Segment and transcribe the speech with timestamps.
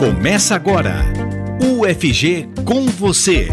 [0.00, 1.04] Começa agora,
[1.62, 3.48] UFG com você.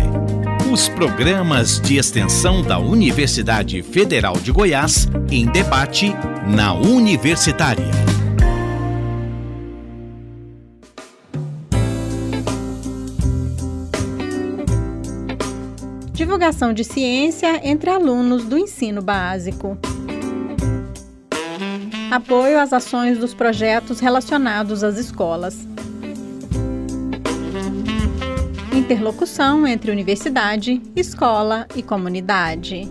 [0.71, 6.15] Os programas de extensão da Universidade Federal de Goiás em debate
[6.47, 7.83] na Universitária.
[16.13, 19.77] Divulgação de ciência entre alunos do ensino básico.
[22.09, 25.67] Apoio às ações dos projetos relacionados às escolas.
[28.87, 32.89] Interlocução entre universidade, escola e comunidade.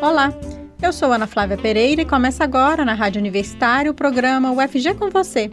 [0.00, 0.34] Olá,
[0.82, 5.08] eu sou Ana Flávia Pereira e começa agora na Rádio Universitária o programa UFG com
[5.08, 5.52] você.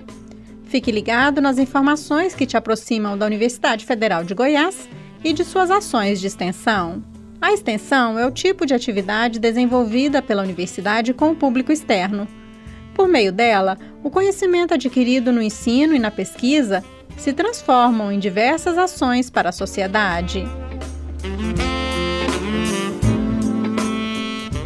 [0.63, 4.89] Fique ligado nas informações que te aproximam da Universidade Federal de Goiás
[5.23, 7.03] e de suas ações de extensão.
[7.39, 12.27] A extensão é o tipo de atividade desenvolvida pela universidade com o público externo.
[12.99, 16.83] Por meio dela, o conhecimento adquirido no ensino e na pesquisa
[17.17, 20.43] se transformam em diversas ações para a sociedade.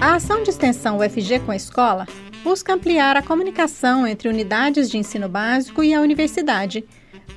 [0.01, 2.07] A ação de extensão UFG com a escola
[2.43, 6.83] busca ampliar a comunicação entre unidades de ensino básico e a universidade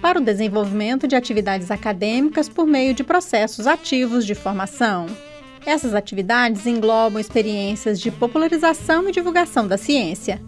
[0.00, 5.04] para o desenvolvimento de atividades acadêmicas por meio de processos ativos de formação.
[5.66, 10.40] Essas atividades englobam experiências de popularização e divulgação da ciência.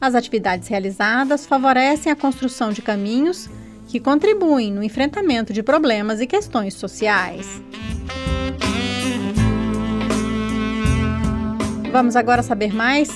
[0.00, 3.48] As atividades realizadas favorecem a construção de caminhos
[3.88, 7.60] que contribuem no enfrentamento de problemas e questões sociais.
[11.90, 13.10] Vamos agora saber mais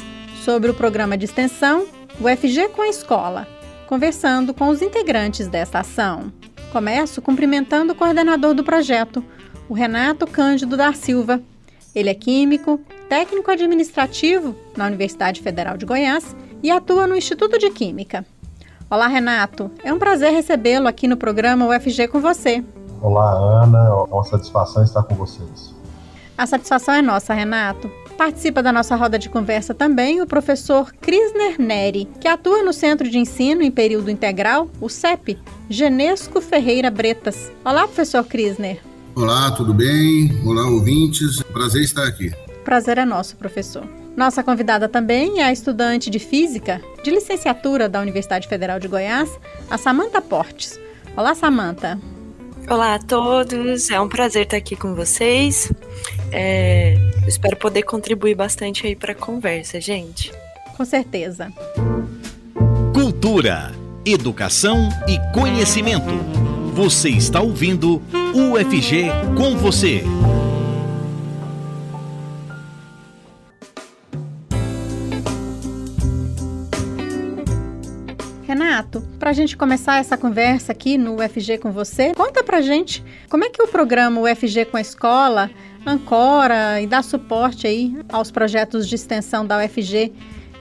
[0.44, 1.86] sobre o programa de extensão
[2.20, 3.46] UFG com a Escola,
[3.86, 6.32] conversando com os integrantes desta ação.
[6.72, 9.22] Começo cumprimentando o coordenador do projeto,
[9.68, 11.40] o Renato Cândido da Silva.
[11.94, 17.70] Ele é químico, técnico administrativo na Universidade Federal de Goiás e atua no Instituto de
[17.70, 18.24] Química.
[18.88, 19.70] Olá, Renato.
[19.82, 22.62] É um prazer recebê-lo aqui no programa UFG com você.
[23.00, 23.88] Olá, Ana.
[23.88, 25.74] É uma satisfação estar com vocês.
[26.36, 27.90] A satisfação é nossa, Renato.
[28.16, 33.08] Participa da nossa roda de conversa também o professor Krisner Neri, que atua no Centro
[33.08, 37.50] de Ensino em Período Integral, o CEP, Genesco Ferreira Bretas.
[37.64, 38.80] Olá, professor Krisner.
[39.16, 40.30] Olá, tudo bem?
[40.44, 41.42] Olá, ouvintes.
[41.42, 42.30] Prazer estar aqui.
[42.64, 44.01] Prazer é nosso, professor.
[44.16, 49.30] Nossa convidada também é a estudante de Física de licenciatura da Universidade Federal de Goiás,
[49.70, 50.78] a Samanta Portes.
[51.16, 51.98] Olá, Samanta.
[52.68, 55.72] Olá a todos, é um prazer estar aqui com vocês.
[56.30, 56.94] É,
[57.26, 60.30] espero poder contribuir bastante aí para a conversa, gente.
[60.76, 61.52] Com certeza.
[62.94, 63.72] Cultura,
[64.04, 66.14] educação e conhecimento.
[66.74, 68.00] Você está ouvindo
[68.34, 70.02] UFG com você.
[79.22, 83.44] Para a gente começar essa conversa aqui no UFG com você, conta para gente como
[83.44, 85.48] é que o programa UFG com a escola
[85.86, 90.12] ancora e dá suporte aí aos projetos de extensão da UFG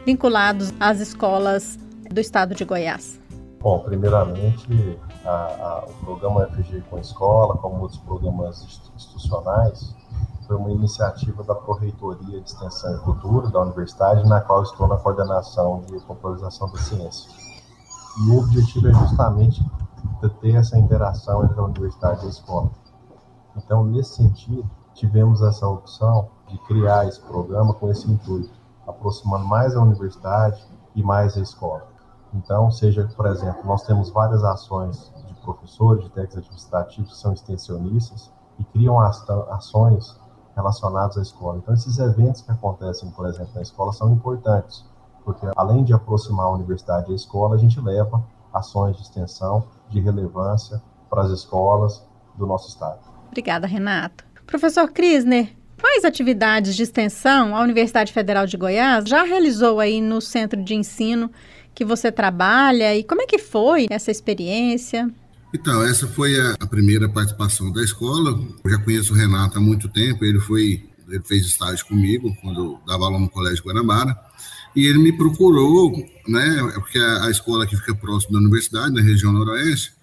[0.05, 3.19] vinculados às escolas do estado de Goiás.
[3.59, 8.63] Bom, primeiramente, a, a, o programa FG com a escola, como outros programas
[8.95, 9.95] institucionais,
[10.45, 14.97] foi uma iniciativa da Proreitoria de Extensão e Cultura da Universidade, na qual estou na
[14.97, 17.40] coordenação de popularização da ciência.
[18.17, 19.65] E o objetivo é justamente
[20.41, 22.69] ter essa interação entre a universidade e a escola.
[23.55, 28.51] Então, nesse sentido, tivemos essa opção de criar esse programa com esse intuito,
[28.87, 30.63] aproximando mais a universidade
[30.95, 31.87] e mais a escola.
[32.33, 37.33] Então, seja, por exemplo, nós temos várias ações de professores, de técnicos administrativos que são
[37.33, 40.19] extensionistas e criam ações
[40.55, 41.57] relacionadas à escola.
[41.57, 44.85] Então, esses eventos que acontecem, por exemplo, na escola são importantes,
[45.33, 49.67] porque além de aproximar a universidade e a escola, a gente leva ações de extensão
[49.89, 52.03] de relevância para as escolas
[52.37, 52.99] do nosso estado.
[53.27, 54.25] Obrigada, Renato.
[54.45, 60.19] Professor Krisner, quais atividades de extensão a Universidade Federal de Goiás já realizou aí no
[60.21, 61.31] centro de ensino
[61.73, 65.09] que você trabalha e como é que foi essa experiência?
[65.53, 68.39] Então, essa foi a, a primeira participação da escola.
[68.63, 72.63] Eu já conheço o Renato há muito tempo, ele foi ele fez estágio comigo quando
[72.63, 74.17] eu dava aula no Colégio Guanabara,
[74.75, 75.91] e ele me procurou,
[76.27, 79.93] né, porque a, a escola aqui fica próximo da universidade, na região noroeste,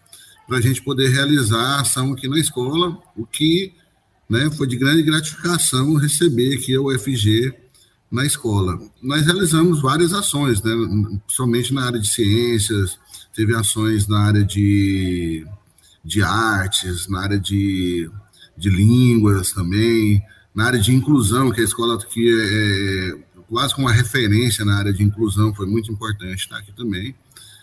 [0.46, 3.72] para a gente poder realizar a ação aqui na escola, o que
[4.28, 7.54] né, foi de grande gratificação receber aqui a UFG
[8.10, 8.78] na escola.
[9.02, 10.72] Nós realizamos várias ações, né,
[11.28, 12.98] somente na área de ciências,
[13.34, 15.46] teve ações na área de,
[16.04, 18.10] de artes, na área de,
[18.56, 20.22] de línguas também,
[20.54, 23.18] na área de inclusão, que a escola aqui é, é
[23.48, 27.14] quase como uma referência na área de inclusão, foi muito importante estar aqui também.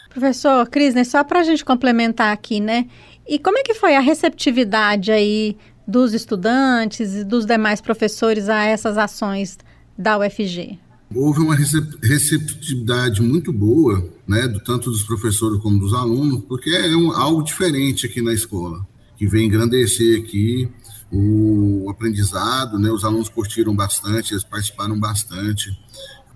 [0.10, 2.88] Professor Crisner, só para a gente complementar aqui, né?
[3.28, 8.64] E como é que foi a receptividade aí dos estudantes e dos demais professores a
[8.64, 9.58] essas ações
[9.98, 10.80] da UFG?
[11.14, 16.96] Houve uma receptividade muito boa, né, do, tanto dos professores como dos alunos, porque é
[16.96, 18.86] um, algo diferente aqui na escola,
[19.16, 20.68] que vem engrandecer aqui
[21.12, 25.70] o aprendizado, né, os alunos curtiram bastante, eles participaram bastante,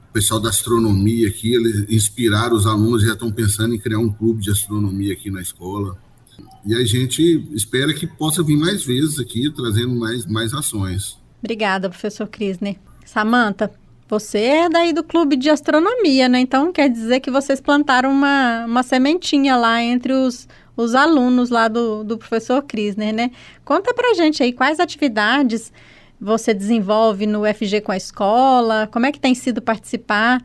[0.09, 4.11] o pessoal da astronomia aqui, eles inspiraram os alunos, já estão pensando em criar um
[4.11, 5.97] clube de astronomia aqui na escola,
[6.65, 11.17] e a gente espera que possa vir mais vezes aqui, trazendo mais, mais ações.
[11.41, 12.77] Obrigada, professor Krisner.
[13.05, 13.71] Samanta,
[14.09, 16.39] você é daí do clube de astronomia, né?
[16.39, 20.47] Então quer dizer que vocês plantaram uma, uma sementinha lá entre os,
[20.81, 23.31] os alunos lá do, do professor Krisner, né?
[23.65, 25.71] Conta pra gente aí quais atividades
[26.19, 30.41] você desenvolve no FG com a escola, como é que tem sido participar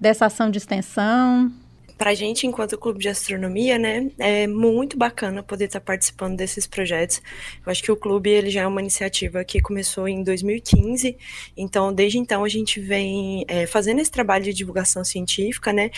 [0.00, 1.52] dessa ação de extensão?
[1.98, 6.64] para a gente, enquanto clube de astronomia, né, é muito bacana poder estar participando desses
[6.64, 7.20] projetos.
[7.66, 11.18] Eu acho que o clube ele já é uma iniciativa que começou em 2015,
[11.56, 15.90] então desde então a gente vem é, fazendo esse trabalho de divulgação científica, né,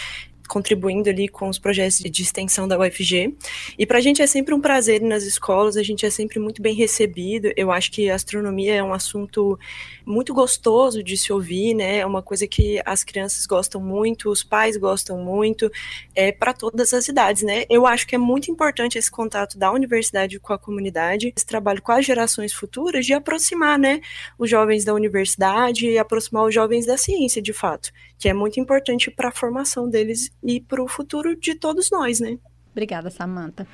[0.51, 3.37] contribuindo ali com os projetos de extensão da UFG.
[3.79, 6.41] E para a gente é sempre um prazer ir nas escolas, a gente é sempre
[6.41, 7.53] muito bem recebido.
[7.57, 9.57] Eu acho que astronomia é um assunto
[10.05, 11.99] muito gostoso de se ouvir, né?
[11.99, 15.71] É uma coisa que as crianças gostam muito, os pais gostam muito,
[16.17, 17.65] é para todas as idades, né?
[17.71, 21.81] Eu acho que é muito importante esse contato da universidade com a comunidade, esse trabalho
[21.81, 24.01] com as gerações futuras de aproximar, né,
[24.37, 28.61] os jovens da universidade e aproximar os jovens da ciência, de fato, que é muito
[28.61, 32.37] importante para a formação deles e para o futuro de todos nós, né?
[32.71, 33.67] Obrigada, Samantha.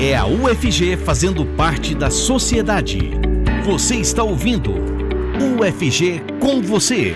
[0.00, 2.98] É a UFG fazendo parte da sociedade.
[3.62, 4.72] Você está ouvindo
[5.60, 7.14] UFG com você.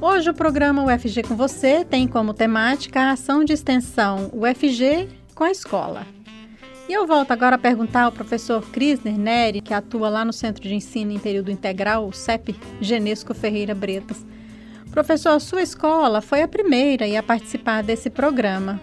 [0.00, 5.44] Hoje o programa UFG com você tem como temática a ação de extensão UFG com
[5.44, 6.13] a escola.
[6.86, 10.62] E eu volto agora a perguntar ao professor Krisner Neri, que atua lá no Centro
[10.62, 14.24] de Ensino em Período Integral, o CEP Genesco Ferreira Bretas.
[14.90, 18.78] Professor, sua escola foi a primeira a participar desse programa.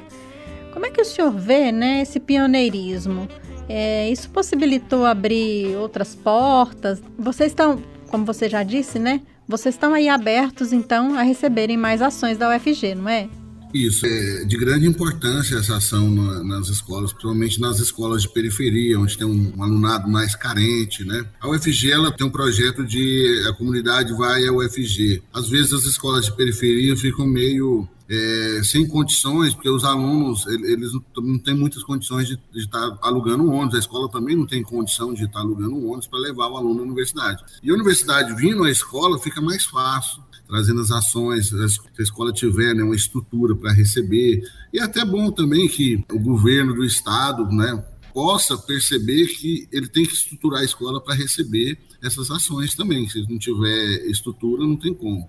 [0.74, 3.28] Como é que o senhor vê né, esse pioneirismo?
[3.70, 7.04] É, isso possibilitou abrir outras portas?
[7.18, 9.22] Vocês estão, como você já disse, né?
[9.48, 13.30] Vocês estão aí abertos, então, a receberem mais ações da UFG, não é?
[13.74, 19.00] Isso, é de grande importância essa ação na, nas escolas, principalmente nas escolas de periferia,
[19.00, 21.26] onde tem um, um, alunado mais carente, né?
[21.40, 25.24] A UFG, ela tem um projeto de a comunidade vai à UFG.
[25.34, 30.92] Às vezes as escolas de periferia ficam meio é, sem condições, porque os alunos, eles
[31.16, 34.62] não têm muitas condições de, de estar alugando um ônibus, a escola também não tem
[34.62, 37.42] condição de estar alugando um ônibus para levar o aluno à universidade.
[37.64, 40.22] E a universidade vindo à escola fica mais fácil,
[40.52, 41.56] trazendo as ações, se
[41.98, 44.44] a escola tiver né, uma estrutura para receber.
[44.74, 47.82] E é até bom também que o governo do estado né,
[48.14, 53.08] possa perceber que ele tem que estruturar a escola para receber essas ações também.
[53.08, 55.26] Se não tiver estrutura, não tem como.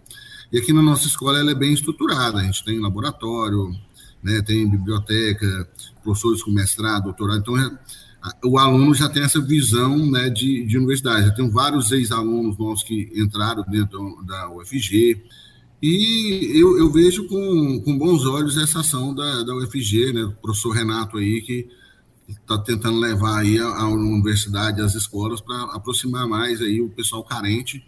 [0.53, 3.71] E aqui na nossa escola ela é bem estruturada, a gente tem laboratório,
[4.25, 5.71] né, tem biblioteca,
[6.03, 7.79] professores com mestrado, doutorado, então é,
[8.45, 11.27] o aluno já tem essa visão né, de, de universidade.
[11.27, 15.23] Já tem vários ex-alunos nossos que entraram dentro da UFG,
[15.83, 20.71] e eu, eu, vejo com, com bons olhos essa ação da, da UFG, né, professor
[20.71, 21.67] Renato aí, que
[22.29, 27.25] está tentando levar aí a, a universidade, as escolas, para aproximar mais aí o pessoal
[27.25, 27.85] carente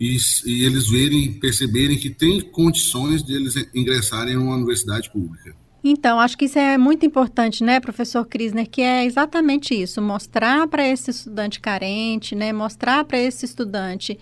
[0.00, 0.16] e,
[0.46, 5.54] e, eles verem, perceberem que tem condições de eles ingressarem em uma universidade pública.
[5.90, 10.66] Então, acho que isso é muito importante, né, professor Krisner, que é exatamente isso, mostrar
[10.68, 14.18] para esse estudante carente, né, mostrar para esse estudante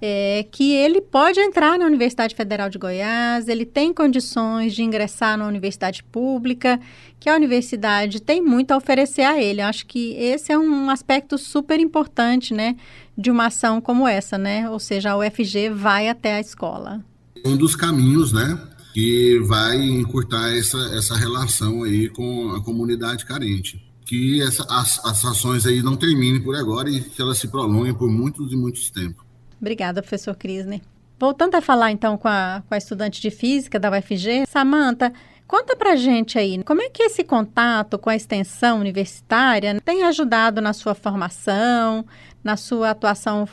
[0.00, 5.36] é, que ele pode entrar na Universidade Federal de Goiás, ele tem condições de ingressar
[5.36, 6.80] na universidade pública,
[7.18, 9.60] que a universidade tem muito a oferecer a ele.
[9.60, 12.76] Eu acho que esse é um aspecto super importante, né,
[13.16, 14.70] de uma ação como essa, né?
[14.70, 17.04] Ou seja, a UFG vai até a escola.
[17.44, 18.58] Um dos caminhos, né,
[18.92, 23.84] que vai encurtar essa, essa relação aí com a comunidade carente.
[24.04, 27.94] Que essa, as, as ações aí não terminem por agora e que elas se prolonguem
[27.94, 29.24] por muitos e muitos tempos.
[29.60, 30.82] Obrigada, professor Crisne.
[31.18, 35.12] Voltando a falar então com a, com a estudante de física da UFG, Samanta,
[35.46, 40.62] conta pra gente aí, como é que esse contato com a extensão universitária tem ajudado
[40.62, 42.06] na sua formação,
[42.42, 43.46] na sua atuação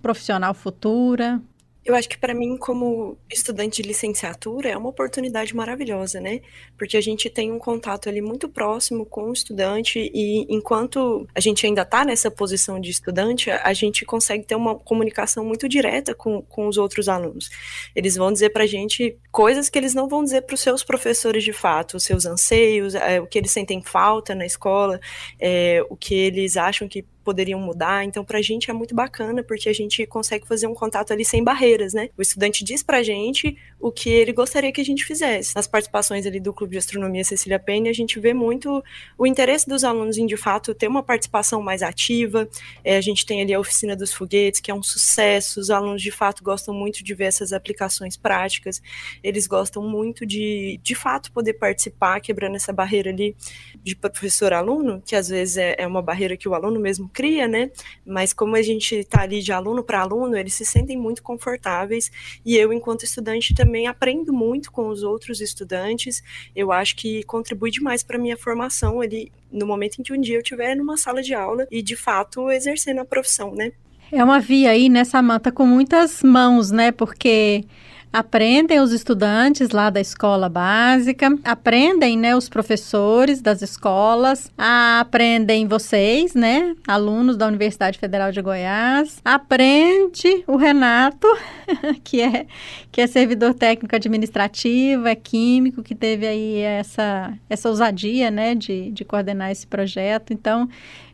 [0.00, 1.42] profissional futura?
[1.88, 6.42] Eu acho que para mim, como estudante de licenciatura, é uma oportunidade maravilhosa, né?
[6.76, 11.40] Porque a gente tem um contato ali muito próximo com o estudante e enquanto a
[11.40, 16.14] gente ainda está nessa posição de estudante, a gente consegue ter uma comunicação muito direta
[16.14, 17.48] com, com os outros alunos.
[17.96, 20.84] Eles vão dizer para a gente coisas que eles não vão dizer para os seus
[20.84, 25.00] professores de fato, os seus anseios, é, o que eles sentem falta na escola,
[25.40, 28.06] é, o que eles acham que poderiam mudar.
[28.06, 31.26] Então, para a gente é muito bacana, porque a gente consegue fazer um contato ali
[31.26, 32.08] sem barreiras, né?
[32.16, 35.54] O estudante diz para a gente o que ele gostaria que a gente fizesse.
[35.54, 38.82] Nas participações ali do Clube de Astronomia Cecília Penha, a gente vê muito
[39.18, 42.48] o interesse dos alunos em, de fato, ter uma participação mais ativa.
[42.82, 45.60] É, a gente tem ali a Oficina dos Foguetes, que é um sucesso.
[45.60, 48.80] Os alunos, de fato, gostam muito de ver essas aplicações práticas.
[49.22, 53.36] Eles gostam muito de, de fato, poder participar, quebrando essa barreira ali
[53.82, 57.68] de professor-aluno, que às vezes é, é uma barreira que o aluno mesmo cria, né?
[58.06, 62.12] Mas como a gente está ali de aluno para aluno, eles se sentem muito confortáveis
[62.46, 66.22] e eu, enquanto estudante, também aprendo muito com os outros estudantes.
[66.54, 70.36] Eu acho que contribui demais para minha formação ali no momento em que um dia
[70.36, 73.72] eu estiver numa sala de aula e de fato exercendo a profissão, né?
[74.12, 76.92] É uma via aí, né, Samanta, com muitas mãos, né?
[76.92, 77.64] Porque
[78.12, 86.34] aprendem os estudantes lá da escola básica, aprendem, né, os professores das escolas, aprendem vocês,
[86.34, 91.26] né, alunos da Universidade Federal de Goiás, aprende o Renato,
[92.02, 92.46] que é
[92.90, 98.90] que é servidor técnico administrativo, é químico, que teve aí essa essa ousadia, né, de,
[98.90, 100.32] de coordenar esse projeto.
[100.32, 100.68] Então,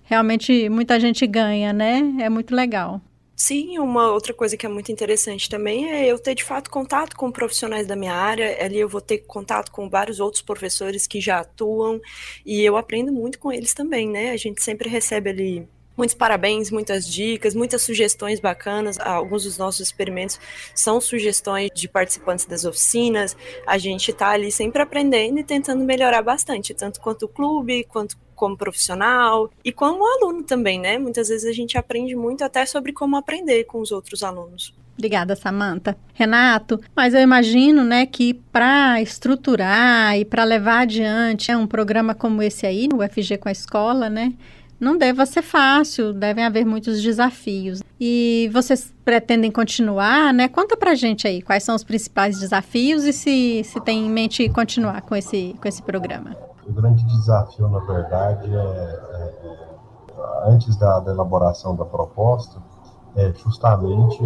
[0.05, 2.01] realmente muita gente ganha, né?
[2.21, 3.01] É muito legal.
[3.37, 7.17] Sim, uma outra coisa que é muito interessante também é eu ter de fato contato
[7.17, 8.65] com profissionais da minha área.
[8.65, 12.01] Ali eu vou ter contato com vários outros professores que já atuam
[12.47, 14.31] e eu aprendo muito com eles também, né?
[14.31, 18.99] A gente sempre recebe ali Muitos parabéns, muitas dicas, muitas sugestões bacanas.
[18.99, 20.41] Alguns dos nossos experimentos
[20.75, 23.37] são sugestões de participantes das oficinas.
[23.67, 28.17] A gente está ali sempre aprendendo e tentando melhorar bastante, tanto quanto o clube, quanto
[28.35, 30.99] como profissional e como aluno também, né?
[30.99, 34.75] Muitas vezes a gente aprende muito até sobre como aprender com os outros alunos.
[34.97, 35.97] Obrigada, Samanta.
[36.13, 42.15] Renato, mas eu imagino, né, que para estruturar e para levar adiante né, um programa
[42.15, 44.33] como esse aí, o FG com a escola, né,
[44.79, 47.83] não deva ser fácil, devem haver muitos desafios.
[48.01, 50.49] E vocês pretendem continuar, né?
[50.49, 54.49] Conta pra gente aí quais são os principais desafios e se, se tem em mente
[54.49, 56.37] continuar com esse, com esse programa.
[56.67, 59.33] O grande desafio, na verdade, é, é,
[60.47, 62.61] antes da, da, elaboração da proposta,
[63.17, 64.19] é justamente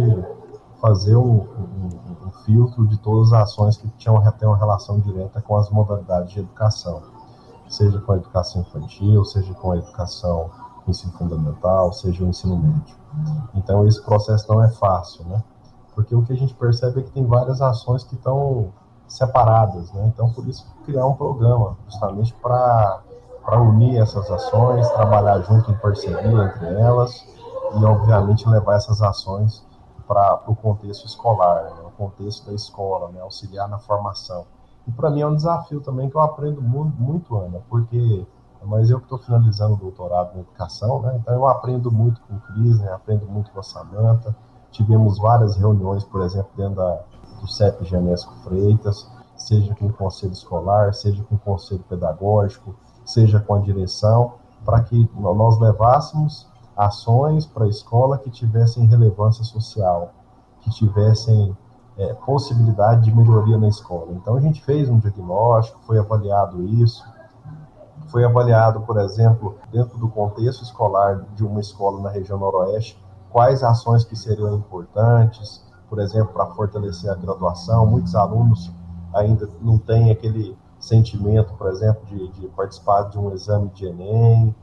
[0.81, 5.41] fazer um, um, um filtro de todas as ações que tinham, têm uma relação direta
[5.41, 7.18] com as modalidades de educação
[7.69, 10.49] seja com a educação infantil, seja com a educação
[10.87, 12.95] ensino fundamental, seja o ensino médio.
[13.53, 15.43] Então, esse processo não é fácil, né?
[15.93, 18.71] Porque o que a gente percebe é que tem várias ações que estão
[19.07, 20.07] separadas, né?
[20.07, 23.01] Então, por isso, criar um programa, justamente para
[23.59, 27.25] unir essas ações, trabalhar junto em parceria entre elas
[27.75, 29.65] e, obviamente, levar essas ações
[30.07, 31.81] para o contexto escolar, né?
[31.85, 33.21] o contexto da escola, né?
[33.21, 34.45] auxiliar na formação.
[34.89, 38.25] E para mim é um desafio também que eu aprendo muito, muito Ana, porque
[38.65, 41.17] mas eu que estou finalizando o doutorado em educação, né?
[41.21, 42.91] Então eu aprendo muito com o Cris, né?
[42.91, 44.35] Aprendo muito com a Samanta.
[44.71, 47.03] Tivemos várias reuniões, por exemplo, dentro da,
[47.39, 53.39] do CEP Genesco Freitas, seja com o conselho escolar, seja com o conselho pedagógico, seja
[53.39, 54.33] com a direção,
[54.65, 60.11] para que nós levássemos ações para a escola que tivessem relevância social,
[60.61, 61.55] que tivessem
[61.99, 64.13] é, possibilidade de melhoria na escola.
[64.13, 67.03] Então a gente fez um diagnóstico, foi avaliado isso,
[68.07, 72.97] foi avaliado, por exemplo, dentro do contexto escolar de uma escola na região noroeste,
[73.29, 77.85] quais ações que seriam importantes, por exemplo, para fortalecer a graduação.
[77.85, 78.71] Muitos alunos
[79.13, 84.55] ainda não têm aquele sentimento, por exemplo, de, de participar de um exame de Enem,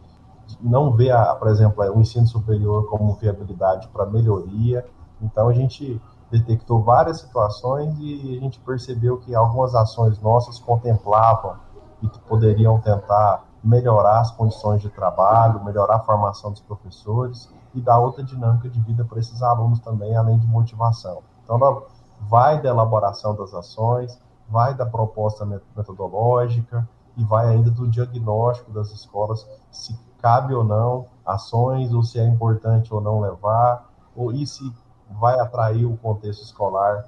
[0.60, 4.86] não vê, a, por exemplo, o ensino superior como viabilidade para melhoria.
[5.20, 11.56] Então, a gente detectou várias situações e a gente percebeu que algumas ações nossas contemplavam
[12.02, 17.80] e que poderiam tentar melhorar as condições de trabalho, melhorar a formação dos professores e
[17.80, 21.22] dar outra dinâmica de vida para esses alunos também, além de motivação.
[21.42, 21.84] Então,
[22.20, 24.18] vai da elaboração das ações,
[24.48, 25.44] vai da proposta
[25.76, 32.18] metodológica e vai ainda do diagnóstico das escolas, se cabe ou não ações, ou se
[32.18, 34.72] é importante ou não levar, ou e se
[35.10, 37.04] vai atrair o contexto escolar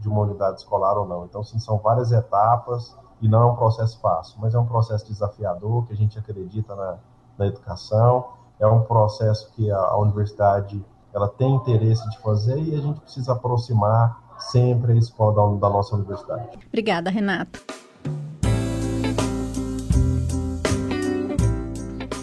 [0.00, 1.24] de uma unidade escolar ou não.
[1.24, 5.06] Então, sim, são várias etapas e não é um processo fácil, mas é um processo
[5.06, 6.96] desafiador que a gente acredita na,
[7.38, 8.26] na educação,
[8.58, 13.00] é um processo que a, a universidade ela tem interesse de fazer e a gente
[13.00, 16.58] precisa aproximar sempre a escola da, da nossa universidade.
[16.66, 17.60] Obrigada, Renato.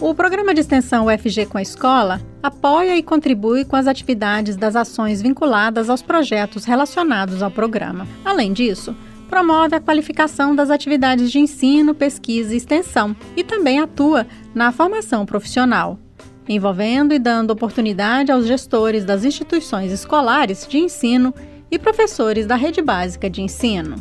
[0.00, 4.74] O programa de extensão UFG com a Escola apoia e contribui com as atividades das
[4.74, 8.08] ações vinculadas aos projetos relacionados ao programa.
[8.24, 8.96] Além disso,
[9.28, 15.26] promove a qualificação das atividades de ensino, pesquisa e extensão e também atua na formação
[15.26, 15.98] profissional,
[16.48, 21.34] envolvendo e dando oportunidade aos gestores das instituições escolares de ensino
[21.70, 23.96] e professores da rede básica de ensino.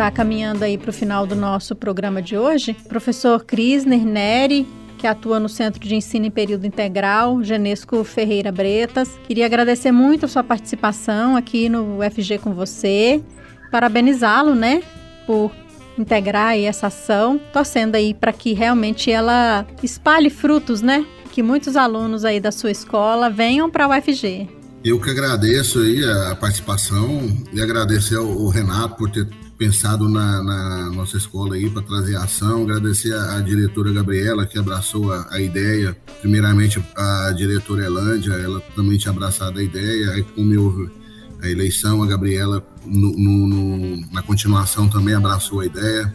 [0.00, 4.66] Já caminhando aí para o final do nosso programa de hoje, professor Krisner Neri,
[4.96, 9.20] que atua no Centro de Ensino em Período Integral, Genesco Ferreira Bretas.
[9.24, 13.22] Queria agradecer muito a sua participação aqui no UFG com você,
[13.70, 14.82] parabenizá-lo, né,
[15.26, 15.52] por
[15.98, 22.24] integrar essa ação, torcendo aí para que realmente ela espalhe frutos, né, que muitos alunos
[22.24, 24.48] aí da sua escola venham para a UFG.
[24.82, 27.20] Eu que agradeço aí a participação
[27.52, 29.28] e agradecer ao Renato por ter
[29.60, 32.62] pensado na, na nossa escola aí para trazer ação.
[32.62, 35.94] Agradecer a, a, diretora Gabriela que abraçou a, a, ideia.
[36.22, 40.12] Primeiramente a diretora Elândia, ela também tinha abraçado a ideia.
[40.12, 40.90] Aí como houve
[41.42, 46.10] a eleição, a Gabriela no, no, no, na continuação também abraçou a ideia.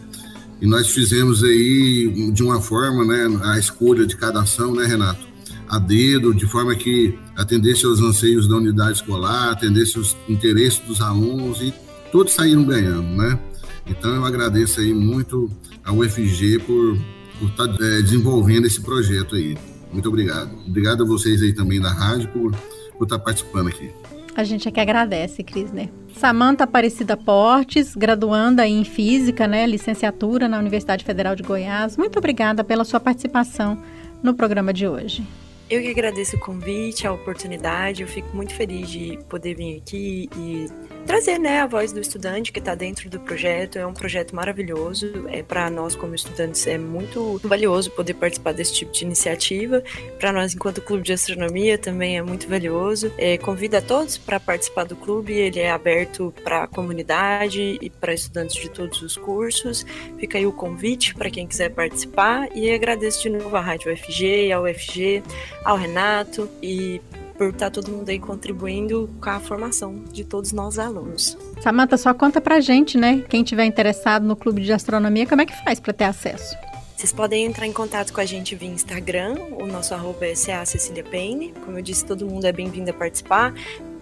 [0.60, 5.24] E nós fizemos aí de uma forma, né, a escolha de cada ação, né, Renato?
[5.70, 11.00] A dedo, de forma que atendesse aos anseios da unidade escolar, atendesse os interesses dos
[11.00, 11.72] alunos e
[12.16, 13.38] todos saíram ganhando, né?
[13.86, 15.52] Então eu agradeço aí muito
[15.84, 16.98] ao UFG por,
[17.38, 19.58] por estar tá, é, desenvolvendo esse projeto aí.
[19.92, 20.50] Muito obrigado.
[20.66, 22.56] Obrigado a vocês aí também da rádio por,
[22.98, 23.92] por estar tá participando aqui.
[24.34, 25.90] A gente é que agradece, Crisner.
[26.18, 31.98] Samanta Aparecida Portes, graduanda em Física, né, licenciatura na Universidade Federal de Goiás.
[31.98, 33.78] Muito obrigada pela sua participação
[34.24, 35.22] no programa de hoje.
[35.70, 38.04] Eu que agradeço o convite, a oportunidade.
[38.04, 40.68] Eu fico muito feliz de poder vir aqui e
[41.06, 43.78] trazer né, a voz do estudante que está dentro do projeto.
[43.78, 45.28] É um projeto maravilhoso.
[45.30, 49.84] É para nós como estudantes é muito valioso poder participar desse tipo de iniciativa.
[50.20, 53.12] Para nós enquanto clube de astronomia também é muito valioso.
[53.18, 55.34] É, convido a todos para participar do clube.
[55.34, 59.86] Ele é aberto para a comunidade e para estudantes de todos os cursos.
[60.18, 64.52] Fica aí o convite para quem quiser participar e agradeço de novo à Rádio UFG,
[64.52, 65.24] ao UFG,
[65.64, 67.02] ao Renato e
[67.38, 71.38] por estar tá todo mundo aí contribuindo com a formação de todos nós alunos.
[71.62, 73.24] Samanta, só conta pra gente, né?
[73.30, 76.56] Quem tiver interessado no Clube de Astronomia, como é que faz para ter acesso?
[76.96, 80.66] Vocês podem entrar em contato com a gente via Instagram, o nosso arroba é CA
[80.66, 81.54] Cecília Payne.
[81.64, 83.54] Como eu disse, todo mundo é bem-vindo a participar.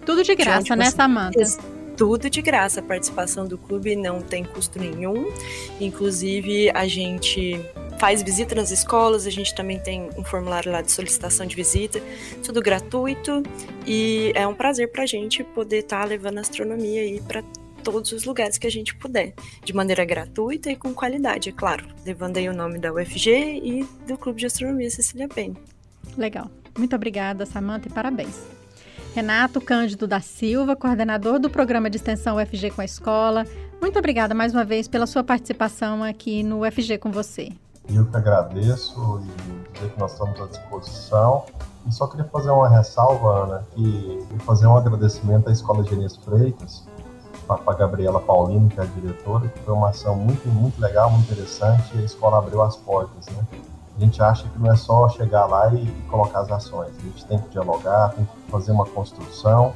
[0.06, 0.96] Tudo de graça, de né, você...
[0.96, 1.40] Samanta?
[1.96, 2.80] tudo de graça.
[2.80, 5.32] A participação do clube não tem custo nenhum.
[5.80, 7.60] Inclusive, a gente
[8.04, 12.02] faz visita nas escolas, a gente também tem um formulário lá de solicitação de visita,
[12.44, 13.42] tudo gratuito
[13.86, 17.42] e é um prazer para a gente poder estar tá levando astronomia aí para
[17.82, 19.32] todos os lugares que a gente puder,
[19.64, 23.30] de maneira gratuita e com qualidade, é claro, levando aí o nome da UFG
[23.64, 25.54] e do Clube de Astronomia Cecília Penn.
[26.14, 26.50] Legal.
[26.76, 28.38] Muito obrigada, Samanta, e parabéns.
[29.14, 33.46] Renato Cândido da Silva, coordenador do programa de extensão UFG com a escola.
[33.80, 37.48] Muito obrigada mais uma vez pela sua participação aqui no UFG com você.
[37.88, 41.44] Eu que agradeço e dizer que nós estamos à disposição.
[41.86, 46.86] E só queria fazer uma ressalva, Ana, que fazer um agradecimento à Escola Genês Freitas,
[47.46, 51.10] para a Gabriela Paulino, que é a diretora, que foi uma ação muito, muito legal,
[51.10, 53.44] muito interessante, e a escola abriu as portas, né?
[53.96, 57.02] A gente acha que não é só chegar lá e, e colocar as ações, a
[57.02, 59.74] gente tem que dialogar, tem que fazer uma construção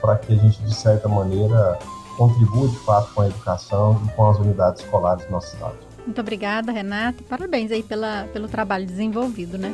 [0.00, 1.78] para que a gente, de certa maneira,
[2.16, 5.89] contribua de fato com a educação e com as unidades escolares do nosso estado.
[6.04, 7.22] Muito obrigada, Renato.
[7.24, 9.72] Parabéns aí pela, pelo trabalho desenvolvido, né?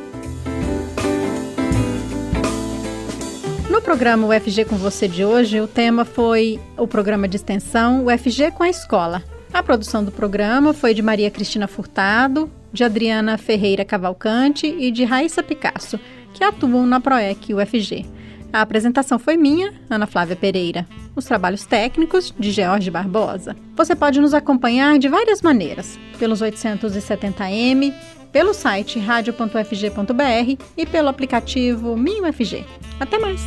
[3.71, 8.51] No programa UFG com você de hoje, o tema foi o programa de extensão UFG
[8.53, 9.23] com a escola.
[9.53, 15.05] A produção do programa foi de Maria Cristina Furtado, de Adriana Ferreira Cavalcante e de
[15.05, 15.99] Raíssa Picasso,
[16.35, 18.07] que atuam na PROEC UFG.
[18.53, 20.87] A apresentação foi minha, Ana Flávia Pereira.
[21.15, 23.57] Os trabalhos técnicos, de George Barbosa.
[23.75, 27.93] Você pode nos acompanhar de várias maneiras: pelos 870m,
[28.33, 32.65] pelo site radio.fg.br e pelo aplicativo MinUFG.
[33.01, 33.41] Até mais!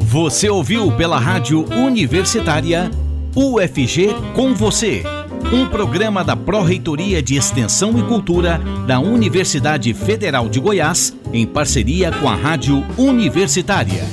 [0.00, 2.90] Você ouviu pela Rádio Universitária
[3.34, 5.02] UFG com você
[5.52, 12.10] um programa da Pró-Reitoria de Extensão e Cultura da Universidade Federal de Goiás, em parceria
[12.12, 14.04] com a Rádio Universitária.